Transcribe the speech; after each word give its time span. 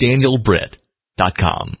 danielbritt.com. 0.00 1.76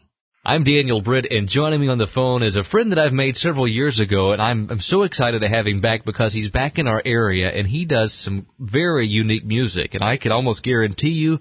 I'm 0.46 0.62
Daniel 0.62 1.00
Britt, 1.00 1.28
and 1.30 1.48
joining 1.48 1.80
me 1.80 1.88
on 1.88 1.96
the 1.96 2.06
phone 2.06 2.42
is 2.42 2.56
a 2.56 2.64
friend 2.64 2.92
that 2.92 2.98
I've 2.98 3.14
made 3.14 3.34
several 3.34 3.66
years 3.66 3.98
ago, 3.98 4.32
and 4.32 4.42
I'm, 4.42 4.68
I'm 4.70 4.80
so 4.80 5.02
excited 5.02 5.40
to 5.40 5.48
have 5.48 5.66
him 5.66 5.80
back 5.80 6.04
because 6.04 6.34
he's 6.34 6.50
back 6.50 6.78
in 6.78 6.86
our 6.86 7.00
area, 7.02 7.48
and 7.48 7.66
he 7.66 7.86
does 7.86 8.12
some 8.12 8.46
very 8.58 9.06
unique 9.06 9.46
music, 9.46 9.94
and 9.94 10.04
I 10.04 10.18
can 10.18 10.32
almost 10.32 10.62
guarantee 10.62 11.12
you, 11.12 11.38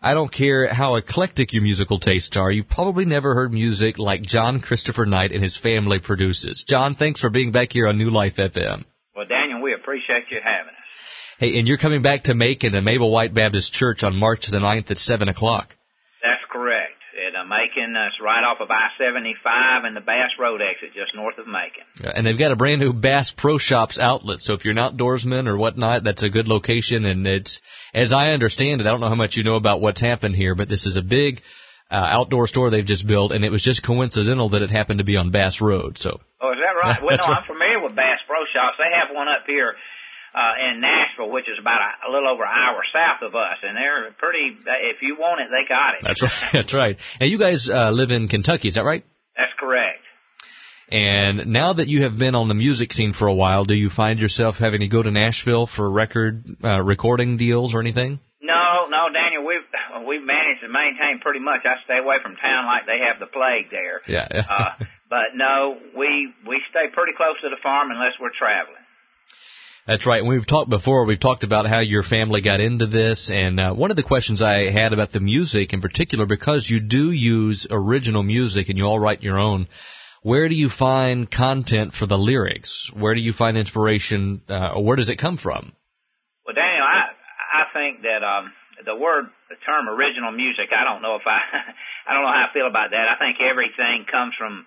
I 0.00 0.14
don't 0.14 0.32
care 0.32 0.66
how 0.66 0.96
eclectic 0.96 1.52
your 1.52 1.62
musical 1.62 2.00
tastes 2.00 2.36
are, 2.36 2.50
you 2.50 2.64
probably 2.64 3.04
never 3.04 3.32
heard 3.32 3.52
music 3.52 4.00
like 4.00 4.22
John 4.22 4.60
Christopher 4.60 5.06
Knight 5.06 5.30
and 5.30 5.40
his 5.40 5.56
family 5.56 6.00
produces. 6.00 6.64
John, 6.68 6.96
thanks 6.96 7.20
for 7.20 7.30
being 7.30 7.52
back 7.52 7.72
here 7.72 7.86
on 7.86 7.96
New 7.96 8.10
Life 8.10 8.34
FM. 8.38 8.84
Well, 9.14 9.26
Daniel, 9.28 9.62
we 9.62 9.72
appreciate 9.72 10.24
you 10.32 10.38
having 10.42 10.74
us. 10.74 10.82
Hey, 11.38 11.58
and 11.60 11.68
you're 11.68 11.78
coming 11.78 12.02
back 12.02 12.24
to 12.24 12.34
Macon 12.34 12.74
at 12.74 12.82
Mabel 12.82 13.12
White 13.12 13.34
Baptist 13.34 13.72
Church 13.72 14.02
on 14.02 14.16
March 14.16 14.48
the 14.50 14.58
9th 14.58 14.90
at 14.90 14.98
7 14.98 15.28
o'clock. 15.28 15.76
That's 16.22 16.42
correct 16.50 16.98
at 17.14 17.34
uh, 17.34 17.41
Macon. 17.52 17.94
Uh, 17.94 18.08
it's 18.08 18.16
right 18.20 18.40
off 18.40 18.60
of 18.60 18.70
I-75 18.70 19.84
and 19.86 19.94
the 19.94 20.00
Bass 20.00 20.32
Road 20.40 20.60
exit, 20.62 20.96
just 20.96 21.14
north 21.14 21.36
of 21.36 21.46
Macon. 21.46 21.84
Yeah, 22.00 22.12
and 22.14 22.26
they've 22.26 22.38
got 22.38 22.52
a 22.52 22.56
brand 22.56 22.80
new 22.80 22.92
Bass 22.92 23.30
Pro 23.36 23.58
Shops 23.58 23.98
outlet. 24.00 24.40
So 24.40 24.54
if 24.54 24.64
you're 24.64 24.72
an 24.72 24.80
outdoorsman 24.80 25.46
or 25.46 25.56
whatnot, 25.58 26.04
that's 26.04 26.24
a 26.24 26.30
good 26.30 26.48
location. 26.48 27.04
And 27.04 27.26
it's, 27.26 27.60
as 27.92 28.12
I 28.12 28.32
understand 28.32 28.80
it, 28.80 28.86
I 28.86 28.90
don't 28.90 29.00
know 29.00 29.12
how 29.12 29.14
much 29.14 29.36
you 29.36 29.44
know 29.44 29.56
about 29.56 29.80
what's 29.80 30.00
happened 30.00 30.34
here, 30.34 30.54
but 30.54 30.68
this 30.68 30.86
is 30.86 30.96
a 30.96 31.02
big 31.02 31.42
uh, 31.90 32.08
outdoor 32.08 32.46
store 32.46 32.70
they've 32.70 32.84
just 32.84 33.06
built, 33.06 33.32
and 33.32 33.44
it 33.44 33.52
was 33.52 33.62
just 33.62 33.84
coincidental 33.84 34.48
that 34.50 34.62
it 34.62 34.70
happened 34.70 34.98
to 34.98 35.04
be 35.04 35.16
on 35.16 35.30
Bass 35.30 35.60
Road. 35.60 35.98
So. 35.98 36.20
Oh, 36.40 36.52
is 36.52 36.58
that 36.64 36.74
right? 36.80 37.02
well, 37.04 37.18
no. 37.20 37.24
I'm 37.36 37.44
familiar 37.44 37.82
with 37.84 37.94
Bass 37.94 38.24
Pro 38.26 38.40
Shops. 38.48 38.80
They 38.80 38.88
have 38.96 39.14
one 39.14 39.28
up 39.28 39.44
here 39.46 39.76
uh, 40.34 40.54
in 40.64 40.80
Nashville, 40.80 41.30
which 41.30 41.48
is 41.48 41.58
about 41.60 41.80
a, 41.80 42.08
a 42.08 42.12
little 42.12 42.28
over 42.28 42.44
an 42.44 42.50
hour 42.50 42.80
south 42.92 43.22
of 43.22 43.34
us, 43.34 43.58
and 43.62 43.76
they're 43.76 44.12
pretty. 44.18 44.56
If 44.92 45.02
you 45.02 45.16
want 45.18 45.40
it, 45.40 45.48
they 45.52 45.68
got 45.68 45.94
it. 45.94 46.00
That's 46.02 46.22
right. 46.22 46.42
That's 46.52 46.74
right. 46.74 46.96
Now 47.20 47.26
you 47.26 47.38
guys 47.38 47.68
uh, 47.72 47.90
live 47.90 48.10
in 48.10 48.28
Kentucky, 48.28 48.68
is 48.68 48.74
that 48.74 48.84
right? 48.84 49.04
That's 49.36 49.52
correct. 49.58 50.00
And 50.92 51.46
now 51.48 51.72
that 51.72 51.88
you 51.88 52.02
have 52.04 52.18
been 52.18 52.34
on 52.34 52.48
the 52.48 52.54
music 52.54 52.92
scene 52.92 53.14
for 53.14 53.26
a 53.26 53.34
while, 53.34 53.64
do 53.64 53.72
you 53.72 53.88
find 53.88 54.20
yourself 54.20 54.56
having 54.56 54.80
to 54.80 54.88
go 54.88 55.02
to 55.02 55.10
Nashville 55.10 55.66
for 55.66 55.90
record 55.90 56.44
uh, 56.62 56.82
recording 56.82 57.38
deals 57.38 57.74
or 57.74 57.80
anything? 57.80 58.20
No, 58.42 58.90
no, 58.90 59.08
Daniel. 59.08 59.46
We've 59.46 59.64
we've 60.04 60.26
managed 60.26 60.60
to 60.60 60.68
maintain 60.68 61.20
pretty 61.22 61.40
much. 61.40 61.64
I 61.64 61.80
stay 61.84 61.96
away 61.96 62.16
from 62.22 62.36
town 62.36 62.66
like 62.66 62.84
they 62.84 63.00
have 63.08 63.20
the 63.20 63.30
plague 63.30 63.70
there. 63.70 64.02
Yeah. 64.04 64.26
uh, 64.28 64.84
but 65.08 65.32
no, 65.36 65.78
we 65.96 66.28
we 66.44 66.60
stay 66.68 66.92
pretty 66.92 67.12
close 67.16 67.40
to 67.40 67.48
the 67.48 67.60
farm 67.62 67.88
unless 67.90 68.18
we're 68.20 68.34
traveling. 68.36 68.81
That's 69.86 70.06
right. 70.06 70.20
And 70.20 70.28
we've 70.28 70.46
talked 70.46 70.70
before. 70.70 71.04
We've 71.06 71.18
talked 71.18 71.42
about 71.42 71.66
how 71.66 71.80
your 71.80 72.04
family 72.04 72.40
got 72.40 72.60
into 72.60 72.86
this, 72.86 73.30
and 73.34 73.58
uh, 73.58 73.74
one 73.74 73.90
of 73.90 73.96
the 73.96 74.04
questions 74.04 74.40
I 74.40 74.70
had 74.70 74.92
about 74.92 75.10
the 75.10 75.18
music 75.18 75.72
in 75.72 75.80
particular, 75.80 76.24
because 76.24 76.70
you 76.70 76.78
do 76.78 77.10
use 77.10 77.66
original 77.68 78.22
music 78.22 78.68
and 78.68 78.78
you 78.78 78.84
all 78.84 79.00
write 79.00 79.22
your 79.22 79.40
own. 79.40 79.66
Where 80.22 80.48
do 80.48 80.54
you 80.54 80.68
find 80.68 81.28
content 81.28 81.94
for 81.94 82.06
the 82.06 82.16
lyrics? 82.16 82.90
Where 82.94 83.12
do 83.14 83.20
you 83.20 83.32
find 83.32 83.58
inspiration, 83.58 84.42
uh, 84.48 84.78
or 84.78 84.84
where 84.84 84.94
does 84.94 85.08
it 85.08 85.18
come 85.18 85.36
from? 85.36 85.72
Well, 86.46 86.54
Daniel, 86.54 86.86
I 86.86 87.10
I 87.50 87.64
think 87.74 88.02
that 88.02 88.22
um, 88.22 88.52
the 88.86 88.94
word, 88.94 89.26
the 89.50 89.58
term 89.66 89.88
original 89.88 90.30
music. 90.30 90.70
I 90.70 90.84
don't 90.84 91.02
know 91.02 91.16
if 91.16 91.26
I 91.26 91.42
I 92.06 92.14
don't 92.14 92.22
know 92.22 92.30
how 92.30 92.46
I 92.48 92.54
feel 92.54 92.68
about 92.70 92.94
that. 92.94 93.10
I 93.10 93.18
think 93.18 93.42
everything 93.42 94.06
comes 94.06 94.34
from 94.38 94.64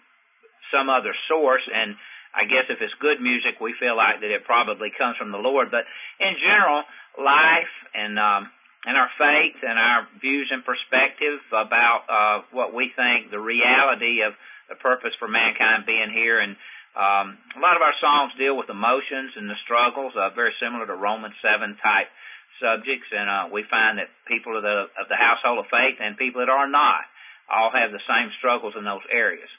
some 0.76 0.90
other 0.90 1.16
source, 1.32 1.64
and 1.72 1.96
I 2.36 2.44
guess 2.44 2.68
if 2.68 2.84
it's 2.84 2.94
good 3.00 3.24
music, 3.24 3.64
we 3.64 3.74
feel 3.80 3.96
like 3.96 4.20
that 4.20 4.30
it 4.30 4.44
probably 4.44 4.92
comes 4.92 5.16
from 5.16 5.32
the 5.32 5.40
Lord. 5.40 5.72
But 5.72 5.88
in 6.20 6.36
general, 6.44 6.84
life 7.16 7.74
and 7.96 8.20
um, 8.20 8.52
and 8.86 9.00
our 9.00 9.10
faith 9.18 9.58
and 9.64 9.80
our 9.80 10.06
views 10.22 10.52
and 10.52 10.62
perspective 10.62 11.42
about 11.50 12.02
uh, 12.06 12.38
what 12.52 12.76
we 12.76 12.92
think 12.94 13.32
the 13.32 13.42
reality 13.42 14.22
of 14.22 14.36
the 14.70 14.76
purpose 14.76 15.16
for 15.18 15.32
mankind 15.32 15.88
being 15.88 16.12
here, 16.12 16.44
and 16.44 16.60
um, 16.94 17.40
a 17.56 17.62
lot 17.64 17.80
of 17.80 17.84
our 17.84 17.96
songs 18.00 18.36
deal 18.38 18.56
with 18.56 18.70
emotions 18.70 19.34
and 19.36 19.50
the 19.50 19.60
struggles, 19.64 20.14
uh, 20.16 20.30
very 20.36 20.54
similar 20.60 20.86
to 20.86 20.96
Romans 20.96 21.36
seven 21.42 21.80
type 21.82 22.12
subjects, 22.60 23.10
and 23.12 23.28
uh, 23.28 23.46
we 23.52 23.64
find 23.68 24.00
that 24.00 24.12
people 24.28 24.56
of 24.56 24.64
the 24.64 24.92
of 25.00 25.08
the 25.08 25.20
household 25.20 25.60
of 25.60 25.68
faith 25.72 26.00
and 26.00 26.20
people 26.20 26.40
that 26.44 26.52
are 26.52 26.68
not 26.68 27.04
all 27.50 27.72
have 27.72 27.92
the 27.92 28.02
same 28.10 28.32
struggles 28.40 28.74
in 28.78 28.84
those 28.84 29.06
areas. 29.12 29.50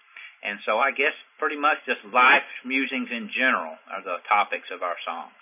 And 0.47 0.61
so 0.65 0.79
I 0.79 0.93
guess 0.93 1.13
pretty 1.41 1.59
much 1.59 1.79
just 1.87 1.99
life 2.15 2.47
musings 2.65 3.09
in 3.11 3.29
general 3.35 3.75
are 3.91 4.03
the 4.03 4.19
topics 4.29 4.69
of 4.73 4.83
our 4.83 4.95
songs. 5.05 5.35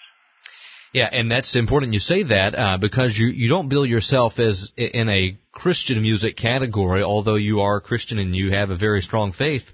Yeah, 0.95 1.09
and 1.13 1.31
that's 1.31 1.57
important 1.57 1.93
you 1.93 1.99
say 1.99 2.23
that 2.23 2.55
uh, 2.55 2.79
because 2.79 3.19
you 3.19 3.27
you 3.27 3.49
don't 3.49 3.69
bill 3.69 3.85
yourself 3.85 4.39
as 4.39 4.71
in 4.77 5.09
a 5.09 5.37
Christian 5.53 6.01
music 6.01 6.37
category, 6.37 7.03
although 7.03 7.35
you 7.35 7.61
are 7.61 7.79
a 7.79 7.81
Christian 7.81 8.19
and 8.19 8.35
you 8.35 8.53
have 8.53 8.71
a 8.71 8.77
very 8.77 9.03
strong 9.03 9.33
faith. 9.33 9.65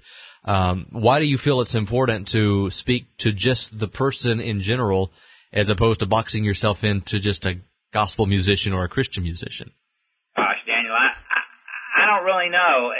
Um, 0.43 0.87
why 0.91 1.19
do 1.19 1.25
you 1.25 1.37
feel 1.37 1.61
it's 1.61 1.75
important 1.75 2.29
to 2.29 2.71
speak 2.71 3.05
to 3.19 3.31
just 3.31 3.77
the 3.77 3.87
person 3.87 4.39
in 4.39 4.61
general, 4.61 5.11
as 5.53 5.69
opposed 5.69 5.99
to 5.99 6.07
boxing 6.07 6.43
yourself 6.43 6.83
into 6.83 7.19
just 7.19 7.45
a 7.45 7.61
gospel 7.93 8.25
musician 8.25 8.73
or 8.73 8.83
a 8.83 8.89
Christian 8.89 9.21
musician? 9.21 9.71
Gosh, 10.35 10.57
Daniel, 10.65 10.93
I 10.93 11.13
I, 11.13 11.41
I 12.01 12.05
don't 12.07 12.25
really 12.25 12.49
know 12.49 12.91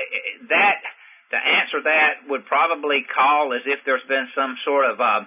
that 0.50 0.91
to 1.31 1.38
answer 1.40 1.80
that 1.84 2.28
would 2.28 2.46
probably 2.46 3.08
call 3.08 3.56
as 3.56 3.64
if 3.66 3.80
there's 3.88 4.06
been 4.08 4.28
some 4.36 4.59
sort 4.68 4.86
of 4.92 5.00
uh, 5.00 5.24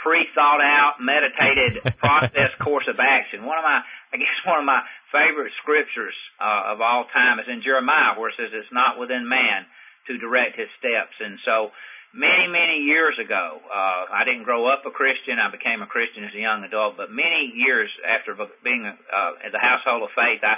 pre-thought 0.00 0.60
out, 0.64 1.00
meditated 1.00 1.84
process 2.02 2.52
course 2.60 2.88
of 2.88 2.98
action. 2.98 3.44
One 3.44 3.60
of 3.60 3.64
my, 3.64 3.80
I 4.12 4.16
guess, 4.16 4.36
one 4.44 4.60
of 4.60 4.68
my 4.68 4.82
favorite 5.12 5.52
scriptures 5.60 6.16
uh, 6.40 6.72
of 6.72 6.80
all 6.80 7.04
time 7.12 7.40
is 7.40 7.48
in 7.48 7.60
Jeremiah, 7.60 8.16
where 8.16 8.32
it 8.32 8.36
says, 8.40 8.52
"It's 8.52 8.72
not 8.72 8.98
within 8.98 9.28
man 9.28 9.68
to 10.08 10.18
direct 10.18 10.56
his 10.56 10.68
steps." 10.80 11.16
And 11.20 11.36
so, 11.44 11.72
many, 12.16 12.48
many 12.48 12.88
years 12.88 13.20
ago, 13.20 13.60
uh, 13.64 14.12
I 14.12 14.24
didn't 14.24 14.48
grow 14.48 14.64
up 14.68 14.88
a 14.88 14.92
Christian. 14.92 15.36
I 15.36 15.52
became 15.52 15.84
a 15.84 15.88
Christian 15.88 16.24
as 16.24 16.32
a 16.32 16.40
young 16.40 16.64
adult. 16.64 16.96
But 16.96 17.12
many 17.12 17.52
years 17.52 17.92
after 18.04 18.32
being 18.64 18.84
uh, 18.88 19.32
in 19.44 19.52
the 19.52 19.60
household 19.60 20.08
of 20.08 20.12
faith, 20.16 20.40
I 20.40 20.56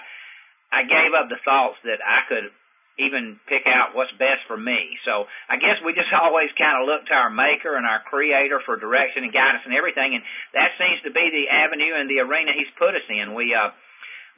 I 0.70 0.82
gave 0.82 1.14
up 1.14 1.30
the 1.30 1.42
thoughts 1.42 1.78
that 1.86 2.02
I 2.02 2.26
could 2.26 2.50
even 2.96 3.36
pick 3.44 3.68
out 3.68 3.92
what's 3.92 4.12
best 4.16 4.44
for 4.48 4.56
me. 4.56 4.96
So 5.04 5.28
I 5.48 5.60
guess 5.60 5.76
we 5.84 5.92
just 5.92 6.12
always 6.16 6.48
kind 6.56 6.80
of 6.80 6.88
look 6.88 7.04
to 7.08 7.14
our 7.14 7.28
maker 7.28 7.76
and 7.76 7.84
our 7.84 8.00
creator 8.08 8.60
for 8.64 8.80
direction 8.80 9.24
and 9.24 9.32
guidance 9.32 9.64
and 9.68 9.76
everything. 9.76 10.16
And 10.16 10.24
that 10.56 10.76
seems 10.80 11.04
to 11.04 11.12
be 11.12 11.28
the 11.28 11.52
avenue 11.52 11.92
and 11.96 12.08
the 12.08 12.24
arena 12.24 12.56
he's 12.56 12.72
put 12.80 12.96
us 12.96 13.06
in. 13.08 13.36
We, 13.36 13.52
uh, 13.52 13.70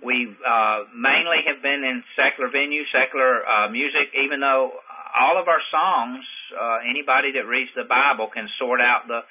we, 0.02 0.30
uh, 0.30 0.91
mainly 0.94 1.42
have 1.46 1.62
been 1.62 1.82
in 1.82 2.02
secular 2.14 2.50
venues, 2.50 2.86
secular, 2.91 3.42
uh, 3.46 3.70
music, 3.70 4.14
even 4.14 4.38
though 4.38 4.75
all 5.14 5.38
of 5.38 5.48
our 5.48 5.62
songs, 5.70 6.22
uh, 6.54 6.78
anybody 6.86 7.34
that 7.34 7.46
reads 7.46 7.70
the 7.75 7.86
Bible 7.86 8.30
can 8.30 8.46
sort 8.58 8.80
out 8.80 9.06
the 9.06 9.22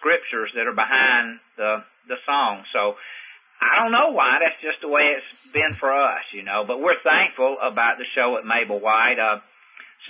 scriptures 0.00 0.50
that 0.56 0.66
are 0.66 0.76
behind 0.76 1.40
the, 1.56 1.84
the 2.08 2.16
song. 2.26 2.64
So, 2.72 2.96
I 3.62 3.78
don't 3.78 3.94
know 3.94 4.10
why. 4.10 4.42
That's 4.42 4.58
just 4.58 4.82
the 4.82 4.90
way 4.90 5.14
it's 5.14 5.30
been 5.54 5.78
for 5.78 5.94
us, 5.94 6.26
you 6.34 6.42
know. 6.42 6.66
But 6.66 6.82
we're 6.82 6.98
thankful 7.06 7.56
about 7.62 8.02
the 8.02 8.08
show 8.18 8.34
at 8.34 8.44
Mabel 8.44 8.82
White. 8.82 9.22
Uh, 9.22 9.38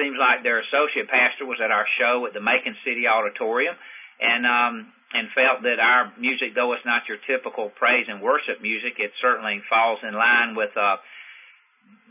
seems 0.01 0.17
like 0.17 0.41
their 0.41 0.65
associate 0.65 1.13
pastor 1.13 1.45
was 1.45 1.61
at 1.61 1.69
our 1.69 1.85
show 2.01 2.25
at 2.25 2.33
the 2.33 2.41
Macon 2.41 2.73
City 2.81 3.05
Auditorium, 3.05 3.77
and 4.21 4.49
um, 4.49 4.75
and 5.13 5.29
felt 5.37 5.61
that 5.69 5.77
our 5.77 6.17
music, 6.17 6.57
though 6.57 6.73
it's 6.73 6.87
not 6.89 7.05
your 7.05 7.21
typical 7.29 7.69
praise 7.69 8.09
and 8.09 8.25
worship 8.25 8.65
music, 8.65 8.97
it 8.97 9.13
certainly 9.21 9.61
falls 9.69 10.01
in 10.01 10.17
line 10.17 10.57
with 10.57 10.73
uh, 10.73 10.97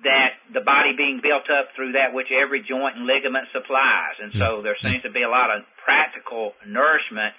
that 0.06 0.38
the 0.53 0.62
body 0.62 0.94
being 0.94 1.22
built 1.22 1.50
up 1.50 1.74
through 1.74 1.94
that 1.97 2.13
which 2.13 2.30
every 2.30 2.62
joint 2.62 2.97
and 2.97 3.06
ligament 3.09 3.50
supplies. 3.50 4.18
And 4.22 4.34
so 4.38 4.62
there 4.62 4.78
seems 4.81 5.01
to 5.03 5.13
be 5.13 5.25
a 5.25 5.30
lot 5.30 5.50
of 5.50 5.66
practical 5.81 6.53
nourishment 6.66 7.34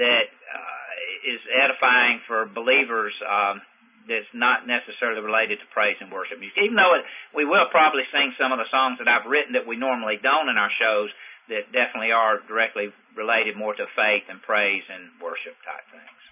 that 0.00 0.28
uh, 0.32 0.81
is 1.22 1.40
edifying 1.48 2.20
for 2.26 2.46
believers 2.46 3.14
um, 3.22 3.62
that's 4.08 4.30
not 4.34 4.66
necessarily 4.66 5.22
related 5.22 5.62
to 5.62 5.66
praise 5.70 5.96
and 6.02 6.10
worship 6.10 6.38
music. 6.38 6.58
Even 6.58 6.74
though 6.74 6.98
it, 6.98 7.06
we 7.34 7.44
will 7.44 7.70
probably 7.70 8.02
sing 8.10 8.34
some 8.38 8.50
of 8.50 8.58
the 8.58 8.68
songs 8.70 8.98
that 8.98 9.06
I've 9.06 9.26
written 9.30 9.54
that 9.54 9.66
we 9.66 9.78
normally 9.78 10.18
don't 10.18 10.50
in 10.50 10.58
our 10.58 10.70
shows 10.74 11.10
that 11.48 11.70
definitely 11.70 12.10
are 12.10 12.38
directly 12.46 12.90
related 13.16 13.56
more 13.56 13.74
to 13.74 13.86
faith 13.94 14.26
and 14.30 14.42
praise 14.42 14.82
and 14.90 15.10
worship 15.22 15.54
type 15.62 15.86
things. 15.90 16.22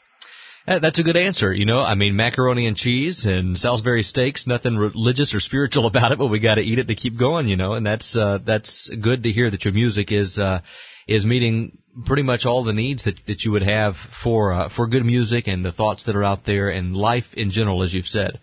That's 0.67 0.99
a 0.99 1.03
good 1.03 1.17
answer. 1.17 1.53
You 1.53 1.65
know, 1.65 1.81
I 1.81 1.95
mean, 1.95 2.17
macaroni 2.17 2.67
and 2.67 2.77
cheese 2.77 3.25
and 3.27 3.59
Salisbury 3.59 4.03
steaks, 4.03 4.47
nothing 4.47 4.77
religious 4.77 5.35
or 5.35 5.41
spiritual 5.41 5.87
about 5.91 6.13
it, 6.13 6.19
but 6.19 6.29
we 6.29 6.39
got 6.39 6.57
to 6.57 6.61
eat 6.61 6.79
it 6.79 6.89
to 6.89 6.95
keep 6.95 7.19
going, 7.19 7.49
you 7.49 7.57
know, 7.57 7.73
and 7.73 7.85
that's, 7.85 8.17
uh, 8.17 8.39
that's 8.45 8.91
good 9.01 9.25
to 9.25 9.31
hear 9.31 9.51
that 9.51 9.65
your 9.65 9.75
music 9.75 10.13
is, 10.13 10.39
uh, 10.39 10.61
is 11.11 11.27
meeting 11.27 11.77
pretty 12.07 12.23
much 12.23 12.47
all 12.47 12.63
the 12.63 12.73
needs 12.73 13.05
that, 13.05 13.19
that 13.27 13.43
you 13.43 13.51
would 13.51 13.65
have 13.65 13.97
for, 14.23 14.53
uh, 14.53 14.69
for 14.75 14.87
good 14.87 15.05
music 15.05 15.49
and 15.49 15.65
the 15.65 15.73
thoughts 15.73 16.05
that 16.05 16.15
are 16.15 16.23
out 16.23 16.47
there 16.47 16.71
and 16.71 16.95
life 16.95 17.35
in 17.35 17.51
general, 17.51 17.83
as 17.83 17.93
you've 17.93 18.07
said. 18.07 18.39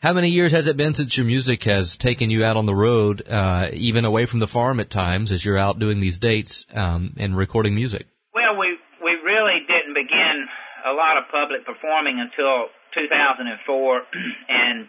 How 0.00 0.14
many 0.14 0.28
years 0.28 0.52
has 0.52 0.66
it 0.66 0.76
been 0.76 0.94
since 0.94 1.16
your 1.16 1.26
music 1.26 1.64
has 1.64 1.96
taken 2.00 2.30
you 2.30 2.42
out 2.42 2.56
on 2.56 2.64
the 2.64 2.74
road, 2.74 3.22
uh, 3.28 3.68
even 3.72 4.04
away 4.04 4.24
from 4.24 4.40
the 4.40 4.48
farm 4.48 4.80
at 4.80 4.90
times, 4.90 5.30
as 5.30 5.44
you're 5.44 5.58
out 5.58 5.78
doing 5.78 6.00
these 6.00 6.18
dates 6.18 6.64
um, 6.72 7.14
and 7.18 7.36
recording 7.36 7.74
music? 7.74 8.06
Well, 8.34 8.56
we 8.58 8.76
we 9.02 9.12
really 9.24 9.60
didn't 9.68 9.94
begin 9.94 10.46
a 10.88 10.92
lot 10.92 11.16
of 11.16 11.24
public 11.30 11.64
performing 11.64 12.20
until 12.20 12.68
2004, 12.94 14.02
and 14.48 14.88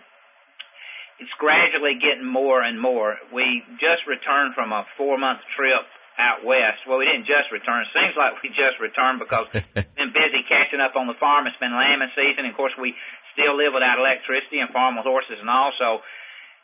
it's 1.20 1.32
gradually 1.40 2.00
getting 2.00 2.28
more 2.28 2.62
and 2.62 2.80
more. 2.80 3.16
We 3.34 3.64
just 3.80 4.08
returned 4.08 4.56
from 4.56 4.72
a 4.72 4.86
four 4.98 5.18
month 5.18 5.40
trip 5.56 5.88
out 6.18 6.42
west. 6.42 6.82
Well, 6.90 6.98
we 6.98 7.06
didn't 7.06 7.30
just 7.30 7.54
return. 7.54 7.86
It 7.86 7.94
seems 7.94 8.18
like 8.18 8.42
we 8.42 8.50
just 8.50 8.82
returned 8.82 9.22
because 9.22 9.48
we've 9.54 9.96
been 9.96 10.14
busy 10.14 10.42
catching 10.50 10.82
up 10.82 10.98
on 10.98 11.06
the 11.06 11.18
farm. 11.22 11.46
It's 11.46 11.58
been 11.62 11.74
lambing 11.74 12.12
season. 12.18 12.46
And 12.46 12.52
of 12.52 12.58
course, 12.58 12.74
we 12.76 12.98
still 13.38 13.54
live 13.54 13.74
without 13.78 14.02
electricity 14.02 14.58
and 14.60 14.74
farm 14.74 14.98
with 14.98 15.06
horses 15.06 15.38
and 15.38 15.50
all. 15.50 15.72
So 15.78 16.02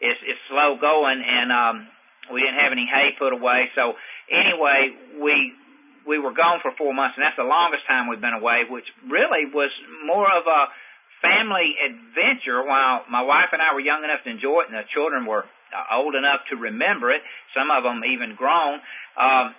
it's, 0.02 0.20
it's 0.26 0.42
slow 0.50 0.78
going 0.82 1.22
and, 1.22 1.50
um, 1.54 1.76
we 2.32 2.40
didn't 2.40 2.58
have 2.58 2.72
any 2.72 2.88
hay 2.88 3.14
put 3.20 3.36
away. 3.36 3.68
So 3.76 4.00
anyway, 4.32 4.96
we, 5.20 5.52
we 6.08 6.18
were 6.18 6.32
gone 6.32 6.64
for 6.64 6.72
four 6.80 6.96
months 6.96 7.20
and 7.20 7.24
that's 7.24 7.36
the 7.38 7.48
longest 7.48 7.84
time 7.86 8.08
we've 8.08 8.24
been 8.24 8.36
away, 8.36 8.64
which 8.66 8.88
really 9.06 9.52
was 9.52 9.72
more 10.08 10.28
of 10.28 10.48
a, 10.48 10.62
family 11.24 11.80
adventure 11.80 12.60
while 12.68 13.08
my 13.08 13.24
wife 13.24 13.56
and 13.56 13.64
I 13.64 13.72
were 13.72 13.80
young 13.80 14.04
enough 14.04 14.28
to 14.28 14.30
enjoy 14.30 14.68
it 14.68 14.70
and 14.70 14.76
the 14.76 14.84
children 14.92 15.24
were 15.24 15.48
uh, 15.72 15.96
old 15.96 16.14
enough 16.14 16.44
to 16.52 16.60
remember 16.60 17.10
it, 17.16 17.24
some 17.56 17.72
of 17.72 17.88
them 17.88 18.04
even 18.04 18.36
grown. 18.36 18.84
Um, 19.16 19.56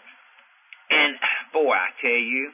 and 0.93 1.17
boy, 1.57 1.73
I 1.73 1.91
tell 2.05 2.21
you, 2.21 2.53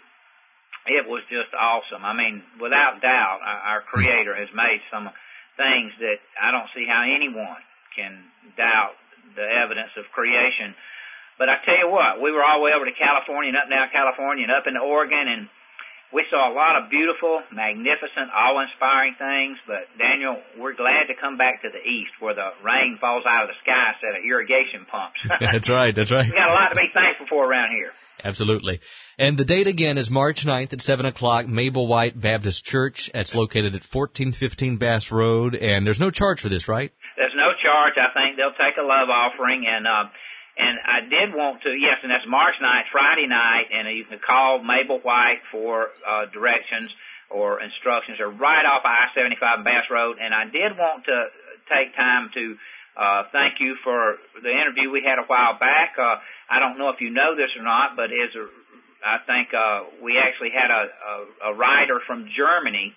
it 0.87 1.05
was 1.05 1.27
just 1.29 1.53
awesome. 1.53 2.07
I 2.07 2.15
mean, 2.15 2.41
without 2.63 3.03
doubt, 3.03 3.43
our, 3.45 3.83
Creator 3.85 4.33
has 4.33 4.49
made 4.55 4.81
some 4.89 5.11
things 5.59 5.93
that 6.01 6.23
I 6.41 6.55
don't 6.55 6.71
see 6.73 6.87
how 6.89 7.05
anyone 7.05 7.61
can 7.93 8.17
doubt 8.57 8.97
the 9.37 9.45
evidence 9.45 9.93
of 9.99 10.09
creation. 10.15 10.73
But 11.37 11.53
I 11.53 11.61
tell 11.67 11.77
you 11.77 11.91
what, 11.91 12.23
we 12.23 12.33
were 12.33 12.41
all 12.41 12.63
the 12.63 12.65
way 12.65 12.73
over 12.73 12.87
to 12.89 12.97
California 12.97 13.53
and 13.53 13.61
up 13.61 13.69
down 13.69 13.93
California 13.93 14.47
and 14.49 14.55
up 14.55 14.65
into 14.65 14.81
Oregon 14.81 15.27
and 15.29 15.43
we 16.13 16.27
saw 16.31 16.51
a 16.51 16.55
lot 16.55 16.75
of 16.75 16.91
beautiful, 16.91 17.43
magnificent, 17.55 18.35
awe-inspiring 18.35 19.15
things, 19.15 19.59
but 19.67 19.87
Daniel, 19.95 20.43
we're 20.59 20.75
glad 20.75 21.07
to 21.07 21.15
come 21.15 21.39
back 21.39 21.63
to 21.63 21.71
the 21.71 21.79
east 21.79 22.11
where 22.19 22.35
the 22.35 22.51
rain 22.67 22.99
falls 23.01 23.23
out 23.27 23.47
of 23.47 23.51
the 23.51 23.59
sky 23.63 23.95
instead 23.95 24.19
of 24.19 24.27
irrigation 24.27 24.91
pumps. 24.91 25.19
that's 25.41 25.71
right, 25.71 25.95
that's 25.95 26.11
right. 26.11 26.27
We 26.27 26.35
got 26.35 26.51
a 26.51 26.55
lot 26.55 26.75
to 26.75 26.79
be 26.79 26.91
thankful 26.93 27.27
for 27.31 27.47
around 27.47 27.71
here. 27.71 27.95
Absolutely. 28.25 28.81
And 29.19 29.39
the 29.39 29.45
date 29.45 29.69
again 29.69 29.99
is 29.99 30.11
March 30.11 30.45
9th 30.45 30.73
at 30.73 30.83
7 30.83 31.07
o'clock, 31.07 31.47
Mabel 31.47 31.87
White 31.87 32.21
Baptist 32.21 32.65
Church. 32.65 33.09
It's 33.15 33.35
located 33.35 33.79
at 33.79 33.87
1415 33.87 34.79
Bass 34.79 35.13
Road, 35.13 35.55
and 35.55 35.87
there's 35.87 36.01
no 36.01 36.11
charge 36.11 36.41
for 36.41 36.49
this, 36.49 36.67
right? 36.67 36.91
There's 37.17 37.37
no 37.37 37.55
charge. 37.63 37.95
I 37.97 38.11
think 38.13 38.37
they'll 38.37 38.59
take 38.59 38.77
a 38.77 38.87
love 38.87 39.09
offering, 39.09 39.65
and 39.69 39.87
uh, 39.87 40.11
and 40.59 40.79
I 40.83 41.01
did 41.07 41.35
want 41.35 41.63
to, 41.63 41.71
yes, 41.71 42.03
and 42.03 42.11
that's 42.11 42.27
March 42.27 42.55
night, 42.61 42.91
Friday 42.91 43.27
night, 43.27 43.71
and 43.71 43.87
you 43.97 44.05
can 44.05 44.19
call 44.19 44.63
Mabel 44.63 44.99
White 45.01 45.41
for 45.51 45.95
uh, 46.03 46.27
directions 46.33 46.91
or 47.31 47.63
instructions. 47.63 48.19
They're 48.19 48.31
right 48.31 48.67
off 48.67 48.83
I-75 48.85 49.65
Bass 49.65 49.87
Road, 49.91 50.19
and 50.19 50.35
I 50.35 50.45
did 50.51 50.75
want 50.77 51.07
to 51.07 51.19
take 51.71 51.95
time 51.95 52.31
to 52.35 52.59
uh, 52.99 53.23
thank 53.31 53.63
you 53.63 53.79
for 53.85 54.19
the 54.43 54.51
interview 54.51 54.91
we 54.91 55.07
had 55.07 55.23
a 55.23 55.27
while 55.31 55.55
back. 55.59 55.95
Uh, 55.95 56.19
I 56.51 56.59
don't 56.59 56.77
know 56.77 56.91
if 56.91 57.01
you 57.01 57.11
know 57.11 57.39
this 57.39 57.55
or 57.57 57.63
not, 57.63 57.95
but 57.95 58.11
is 58.11 58.35
a, 58.35 58.45
I 59.07 59.23
think 59.25 59.55
uh, 59.55 60.03
we 60.03 60.19
actually 60.19 60.51
had 60.51 60.69
a, 60.69 60.83
a, 60.91 61.55
a 61.55 61.57
writer 61.57 62.03
from 62.07 62.29
Germany 62.37 62.93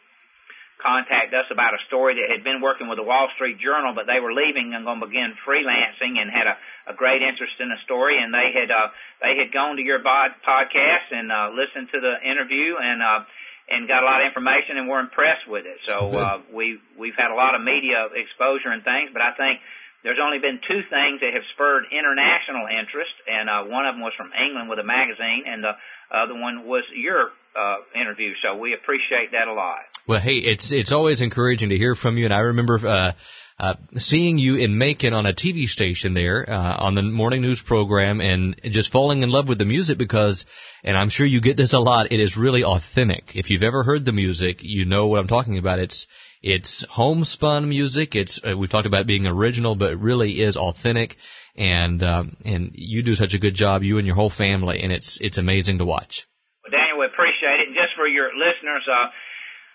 contact 0.81 1.33
us 1.33 1.47
about 1.51 1.73
a 1.73 1.81
story 1.87 2.19
that 2.19 2.27
had 2.31 2.43
been 2.43 2.59
working 2.59 2.89
with 2.89 2.97
the 2.97 3.07
Wall 3.07 3.29
Street 3.35 3.59
Journal, 3.59 3.93
but 3.95 4.07
they 4.07 4.19
were 4.19 4.33
leaving 4.33 4.73
and 4.73 4.83
going 4.83 4.99
to 4.99 5.07
begin 5.07 5.33
freelancing 5.45 6.19
and 6.19 6.27
had 6.31 6.47
a, 6.47 6.55
a 6.91 6.93
great 6.93 7.21
interest 7.21 7.55
in 7.59 7.69
the 7.69 7.79
story. 7.85 8.19
And 8.19 8.33
they 8.33 8.51
had 8.51 8.69
uh, 8.71 8.89
they 9.21 9.37
had 9.37 9.53
gone 9.53 9.77
to 9.77 9.83
your 9.83 9.99
bod- 9.99 10.35
podcast 10.43 11.11
and 11.11 11.31
uh, 11.31 11.53
listened 11.53 11.89
to 11.93 11.99
the 11.99 12.15
interview 12.25 12.75
and 12.81 12.99
uh, 12.99 13.21
and 13.69 13.87
got 13.87 14.03
a 14.03 14.07
lot 14.07 14.19
of 14.19 14.27
information 14.27 14.75
and 14.75 14.89
were 14.89 14.99
impressed 14.99 15.47
with 15.47 15.65
it. 15.65 15.79
So 15.87 16.11
uh, 16.11 16.37
we 16.51 16.79
we've 16.99 17.15
had 17.15 17.31
a 17.31 17.37
lot 17.37 17.55
of 17.55 17.61
media 17.63 18.11
exposure 18.11 18.71
and 18.71 18.83
things, 18.83 19.11
but 19.13 19.21
I 19.23 19.31
think 19.39 19.63
there's 20.03 20.19
only 20.19 20.39
been 20.43 20.59
two 20.67 20.83
things 20.91 21.23
that 21.23 21.31
have 21.31 21.47
spurred 21.55 21.87
international 21.87 22.67
interest, 22.67 23.15
and 23.23 23.47
uh, 23.47 23.63
one 23.71 23.87
of 23.87 23.95
them 23.95 24.03
was 24.03 24.11
from 24.19 24.35
England 24.35 24.67
with 24.67 24.79
a 24.79 24.83
magazine, 24.83 25.47
and 25.47 25.63
the 25.63 25.79
other 26.11 26.35
one 26.35 26.67
was 26.67 26.83
your 26.91 27.31
uh, 27.55 27.79
interview. 27.95 28.35
So 28.43 28.59
we 28.59 28.75
appreciate 28.75 29.31
that 29.31 29.47
a 29.47 29.55
lot. 29.55 29.87
Well, 30.05 30.19
hey, 30.19 30.35
it's 30.35 30.71
it's 30.73 30.91
always 30.91 31.21
encouraging 31.21 31.69
to 31.69 31.77
hear 31.77 31.95
from 31.95 32.17
you, 32.17 32.25
and 32.25 32.33
I 32.33 32.39
remember 32.39 32.77
uh, 32.85 33.13
uh, 33.57 33.75
seeing 33.95 34.37
you 34.37 34.55
in 34.55 34.77
Macon 34.77 35.13
on 35.13 35.25
a 35.25 35.33
TV 35.33 35.65
station 35.65 36.13
there 36.13 36.49
uh, 36.49 36.75
on 36.77 36.95
the 36.95 37.01
morning 37.01 37.41
news 37.41 37.61
program, 37.65 38.19
and 38.19 38.59
just 38.65 38.91
falling 38.91 39.23
in 39.23 39.29
love 39.29 39.47
with 39.47 39.59
the 39.59 39.65
music 39.65 39.97
because, 39.97 40.45
and 40.83 40.97
I'm 40.97 41.09
sure 41.09 41.25
you 41.25 41.39
get 41.39 41.55
this 41.55 41.71
a 41.71 41.79
lot. 41.79 42.11
It 42.11 42.19
is 42.19 42.35
really 42.35 42.65
authentic. 42.65 43.31
If 43.35 43.49
you've 43.49 43.63
ever 43.63 43.83
heard 43.83 44.03
the 44.03 44.11
music, 44.11 44.57
you 44.59 44.83
know 44.83 45.07
what 45.07 45.19
I'm 45.21 45.27
talking 45.29 45.57
about. 45.57 45.79
It's 45.79 46.05
it's 46.41 46.85
homespun 46.89 47.69
music. 47.69 48.13
It's 48.13 48.41
uh, 48.43 48.57
we 48.57 48.67
talked 48.67 48.87
about 48.87 49.07
being 49.07 49.25
original, 49.25 49.75
but 49.75 49.91
it 49.93 49.99
really 49.99 50.41
is 50.41 50.57
authentic, 50.57 51.15
and 51.55 52.03
um, 52.03 52.35
and 52.43 52.71
you 52.73 53.03
do 53.03 53.15
such 53.15 53.33
a 53.33 53.39
good 53.39 53.55
job, 53.55 53.83
you 53.83 53.99
and 53.99 54.05
your 54.05 54.17
whole 54.17 54.29
family, 54.29 54.81
and 54.83 54.91
it's 54.91 55.17
it's 55.21 55.37
amazing 55.37 55.77
to 55.77 55.85
watch. 55.85 56.27
Well, 56.65 56.71
Daniel, 56.71 56.99
we 56.99 57.05
appreciate 57.05 57.63
it. 57.63 57.67
And 57.67 57.75
just 57.75 57.95
for 57.95 58.07
your 58.07 58.31
listeners, 58.35 58.83
uh, 58.91 59.07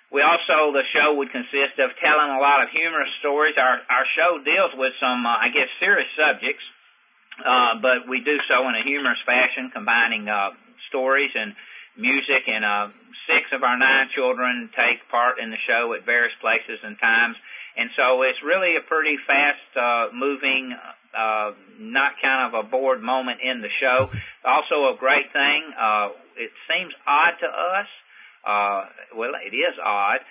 we 0.08 0.24
also, 0.24 0.72
the 0.72 0.88
show 0.96 1.20
would 1.20 1.28
consist 1.30 1.76
of 1.76 1.92
telling 2.00 2.32
a 2.32 2.40
lot 2.40 2.64
of 2.64 2.72
humorous 2.72 3.12
stories. 3.20 3.56
Our, 3.60 3.76
our 3.92 4.06
show 4.16 4.40
deals 4.40 4.72
with 4.72 4.96
some, 4.96 5.26
uh, 5.26 5.36
I 5.36 5.52
guess, 5.52 5.68
serious 5.80 6.08
subjects, 6.16 6.64
uh, 7.44 7.76
but 7.84 8.08
we 8.08 8.24
do 8.24 8.40
so 8.48 8.64
in 8.68 8.74
a 8.74 8.82
humorous 8.82 9.20
fashion, 9.28 9.68
combining, 9.68 10.28
uh, 10.28 10.56
stories 10.88 11.30
and 11.36 11.52
music. 12.00 12.48
And, 12.48 12.64
uh, 12.64 12.88
six 13.28 13.52
of 13.52 13.60
our 13.62 13.76
nine 13.76 14.08
children 14.16 14.72
take 14.72 15.04
part 15.12 15.36
in 15.38 15.52
the 15.52 15.60
show 15.68 15.92
at 15.92 16.08
various 16.08 16.32
places 16.40 16.80
and 16.80 16.96
times. 16.96 17.36
And 17.76 17.90
so 17.94 18.22
it's 18.24 18.40
really 18.42 18.74
a 18.80 18.82
pretty 18.88 19.20
fast, 19.28 19.68
uh, 19.76 20.08
moving, 20.16 20.72
uh, 21.12 21.52
not 21.78 22.16
kind 22.20 22.48
of 22.48 22.64
a 22.64 22.64
bored 22.66 23.02
moment 23.04 23.40
in 23.44 23.60
the 23.60 23.68
show. 23.76 24.10
Also 24.42 24.88
a 24.88 24.96
great 24.96 25.30
thing, 25.36 25.60
uh, 25.76 26.08
it 26.40 26.50
seems 26.64 26.94
odd 27.06 27.36
to 27.44 27.46
us, 27.46 27.86
uh, 28.48 28.88
well, 29.12 29.36
it 29.44 29.52
is 29.52 29.76
odd. 29.76 30.24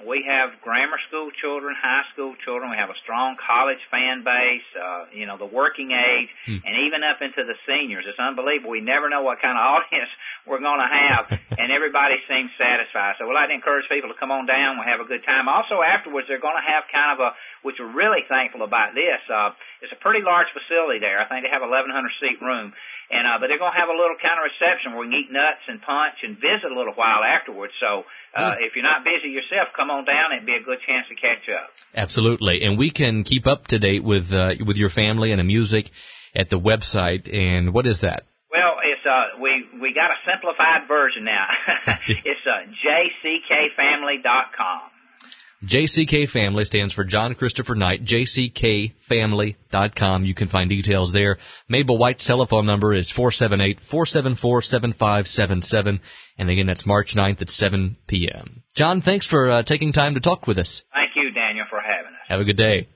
We 0.00 0.24
have 0.24 0.56
grammar 0.64 0.96
school 1.12 1.28
children, 1.44 1.76
high 1.76 2.08
school 2.16 2.32
children. 2.40 2.72
We 2.72 2.80
have 2.80 2.88
a 2.88 2.96
strong 3.04 3.36
college 3.36 3.82
fan 3.92 4.24
base, 4.24 4.64
uh, 4.72 5.12
you 5.12 5.28
know, 5.28 5.36
the 5.36 5.50
working 5.50 5.92
age, 5.92 6.30
hmm. 6.48 6.62
and 6.64 6.88
even 6.88 7.04
up 7.04 7.20
into 7.20 7.44
the 7.44 7.52
seniors. 7.68 8.08
It's 8.08 8.16
unbelievable. 8.16 8.72
We 8.72 8.80
never 8.80 9.12
know 9.12 9.20
what 9.20 9.44
kind 9.44 9.60
of 9.60 9.62
audience 9.76 10.08
we're 10.48 10.62
going 10.62 10.80
to 10.80 10.88
have, 10.88 11.24
and 11.58 11.68
everybody 11.68 12.16
seems 12.24 12.48
satisfied. 12.56 13.20
So 13.20 13.28
we'd 13.28 13.36
like 13.36 13.52
to 13.52 13.58
encourage 13.60 13.92
people 13.92 14.08
to 14.08 14.16
come 14.16 14.32
on 14.32 14.48
down. 14.48 14.80
We'll 14.80 14.88
have 14.88 15.04
a 15.04 15.10
good 15.10 15.26
time. 15.26 15.52
Also, 15.52 15.84
afterwards, 15.84 16.32
they're 16.32 16.40
going 16.40 16.56
to 16.56 16.64
have 16.64 16.88
kind 16.88 17.10
of 17.12 17.18
a, 17.20 17.30
which 17.60 17.76
we're 17.76 17.92
really 17.92 18.24
thankful 18.24 18.64
about 18.64 18.96
this. 18.96 19.20
Uh, 19.28 19.52
it's 19.84 19.92
a 19.92 20.00
pretty 20.00 20.24
large 20.24 20.48
facility 20.56 21.02
there. 21.02 21.20
I 21.20 21.28
think 21.28 21.44
they 21.44 21.52
have 21.52 21.66
1,100 21.66 21.92
seat 22.24 22.40
room 22.40 22.72
and 23.10 23.26
uh, 23.26 23.42
but 23.42 23.50
they're 23.50 23.58
going 23.58 23.74
to 23.74 23.80
have 23.80 23.90
a 23.90 23.98
little 23.98 24.14
kind 24.22 24.38
of 24.38 24.46
reception 24.46 24.94
where 24.94 25.02
we 25.02 25.10
can 25.10 25.18
eat 25.18 25.30
nuts 25.34 25.66
and 25.66 25.82
punch 25.82 26.22
and 26.22 26.38
visit 26.38 26.70
a 26.70 26.76
little 26.78 26.94
while 26.94 27.26
afterwards. 27.26 27.74
So 27.82 28.06
uh, 28.34 28.54
mm. 28.54 28.62
if 28.62 28.78
you're 28.78 28.86
not 28.86 29.02
busy 29.02 29.34
yourself, 29.34 29.74
come 29.74 29.90
on 29.90 30.06
down. 30.06 30.30
It'd 30.30 30.46
be 30.46 30.54
a 30.54 30.62
good 30.62 30.78
chance 30.86 31.10
to 31.10 31.18
catch 31.18 31.50
up. 31.50 31.74
Absolutely, 31.94 32.62
and 32.62 32.78
we 32.78 32.94
can 32.94 33.26
keep 33.26 33.50
up 33.50 33.66
to 33.74 33.78
date 33.78 34.06
with 34.06 34.30
uh, 34.30 34.54
with 34.62 34.78
your 34.78 34.90
family 34.90 35.34
and 35.34 35.42
the 35.42 35.48
music 35.48 35.90
at 36.34 36.48
the 36.48 36.58
website. 36.58 37.26
And 37.26 37.74
what 37.74 37.86
is 37.86 38.06
that? 38.06 38.22
Well, 38.50 38.78
it's 38.82 39.06
uh 39.06 39.38
we 39.42 39.66
we 39.82 39.94
got 39.94 40.10
a 40.10 40.18
simplified 40.26 40.86
version 40.86 41.24
now. 41.24 41.46
it's 42.26 42.46
uh 42.46 42.66
jckfamily.com. 42.82 44.89
JCK 45.64 46.28
Family 46.30 46.64
stands 46.64 46.94
for 46.94 47.04
John 47.04 47.34
Christopher 47.34 47.74
Knight, 47.74 48.02
jckfamily.com. 48.02 50.24
You 50.24 50.34
can 50.34 50.48
find 50.48 50.70
details 50.70 51.12
there. 51.12 51.36
Mabel 51.68 51.98
White's 51.98 52.26
telephone 52.26 52.64
number 52.64 52.94
is 52.94 53.12
478-474-7577. 53.14 56.00
And 56.38 56.48
again, 56.48 56.66
that's 56.66 56.86
March 56.86 57.14
9th 57.14 57.42
at 57.42 57.50
7 57.50 57.98
p.m. 58.06 58.62
John, 58.74 59.02
thanks 59.02 59.26
for 59.26 59.50
uh, 59.50 59.62
taking 59.62 59.92
time 59.92 60.14
to 60.14 60.20
talk 60.20 60.46
with 60.46 60.58
us. 60.58 60.82
Thank 60.94 61.10
you, 61.14 61.30
Daniel, 61.30 61.66
for 61.68 61.80
having 61.80 62.14
us. 62.14 62.20
Have 62.28 62.40
a 62.40 62.44
good 62.44 62.56
day. 62.56 62.88